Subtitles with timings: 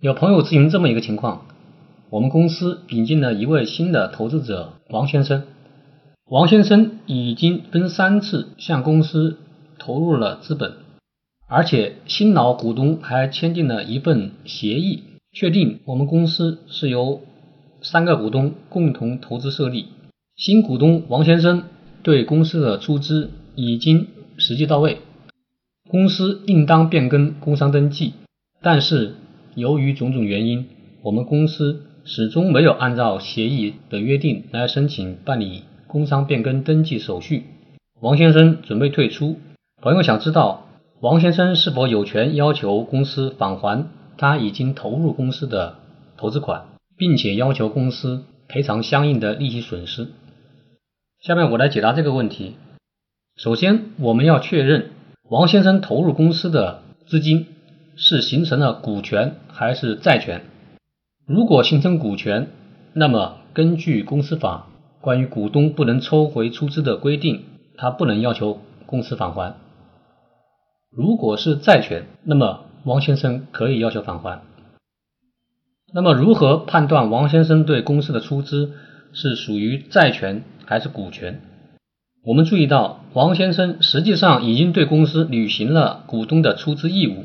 [0.00, 1.44] 有朋友咨询这么一个情况：
[2.08, 5.42] 我们公司引进了一位新的投资者王先生，
[6.24, 9.36] 王先生已经分三次向公司
[9.78, 10.72] 投入了资本，
[11.46, 15.02] 而且新老股东还签订了一份协议，
[15.32, 17.20] 确定我们公司是由
[17.82, 19.88] 三个股东共同投资设立。
[20.34, 21.64] 新股东王先生
[22.02, 24.06] 对公司的出资已经
[24.38, 25.00] 实际到位，
[25.90, 28.14] 公司应当变更工商登记，
[28.62, 29.16] 但是。
[29.54, 30.66] 由于种种原因，
[31.02, 37.44] 我们公司始终没有按照协议的约定来申请办理工商变更登记手续。
[38.00, 39.38] 王先生准备退出。
[39.82, 40.66] 朋友想知道，
[41.00, 45.76] 王先生是否有权要求公司返还他已经投入公司的
[46.16, 50.08] 投资款，并且要求公司赔偿相应的利息损失？
[51.20, 52.54] 下面我来解答这个问题。
[53.36, 54.90] 首先，我们要确认
[55.28, 57.46] 王先生投入公司的资金。
[57.96, 60.42] 是形成了股权还是债权？
[61.26, 62.48] 如果形成股权，
[62.92, 64.66] 那么根据公司法
[65.00, 67.44] 关于股东不能抽回出资的规定，
[67.76, 69.54] 他不能要求公司返还。
[70.90, 74.42] 如果是债权，那么王先生可以要求返还。
[75.92, 78.72] 那么如何判断王先生对公司的出资
[79.12, 81.40] 是属于债权还是股权？
[82.24, 87.24] 我们注意到，王先生实际上已经对公司履行了股东的出资义务。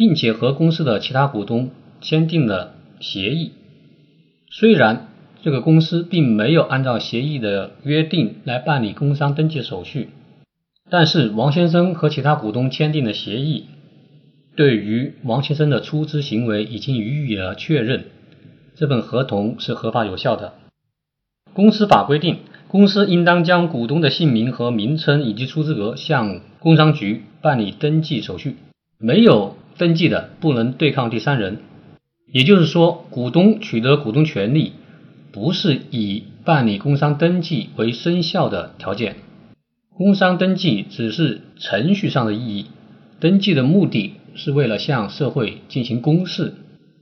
[0.00, 3.52] 并且和公司的其他股东签订了协议。
[4.50, 5.08] 虽然
[5.42, 10.08] 这个公司并没有按照协议的约定来办理工商登记手续，
[10.88, 13.66] 但是王先生和其他股东签订的协议，
[14.56, 18.06] 对于王先生的出资行为已经予以了确认，
[18.76, 20.54] 这份合同是合法有效的。
[21.52, 28.56] 公司法规定，公司应当将股东的姓名和名称以及出资额向工商局办理登记手续。
[28.98, 29.56] 没有。
[29.80, 31.56] 登记的不能对抗第三人，
[32.30, 34.74] 也就是说，股东取得股东权利
[35.32, 39.16] 不是以办理工商登记为生效的条件。
[39.96, 42.66] 工商登记只是程序上的意义，
[43.20, 46.52] 登记的目的是为了向社会进行公示，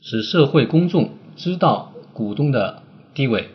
[0.00, 2.82] 使社会公众知道股东的
[3.14, 3.50] 地位。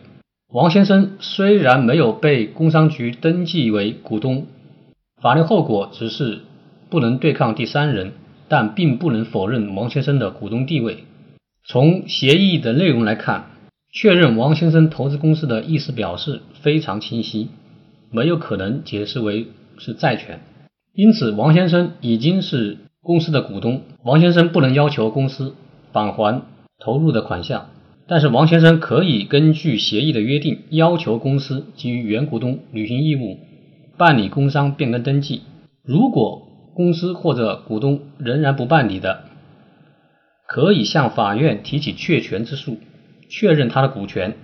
[0.50, 4.46] 王先生虽然没有被工商局登记为股东，
[5.20, 6.38] 法律后果只是
[6.88, 8.12] 不能对抗第三人。
[8.50, 11.04] 但并不能否认王先生的股东地位。
[11.64, 13.46] 从协议的内容来看，
[13.92, 17.48] 确认王先生投资公司的意思表示非常清晰，
[18.10, 19.46] 没有可能解释为
[19.78, 20.40] 是债权。
[20.92, 25.54] 因此，王先生已经是公司的股东，王先生不能要求公司
[25.92, 26.42] 返还
[26.80, 27.70] 投入的款项。
[28.08, 33.38] 但是，王先生可以根据协议的约定，要求公司基于原股东履行义务，
[33.96, 35.42] 办理工商变更登记。
[35.84, 36.48] 如果
[36.80, 39.24] 公司或者股东仍然不办理的，
[40.46, 42.78] 可以向法院提起确权之诉，
[43.28, 44.34] 确认他的股权，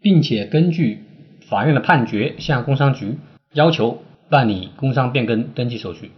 [0.00, 1.04] 并且根据
[1.48, 3.18] 法院的判决向工商局
[3.52, 6.10] 要求办理工商变更登记手续。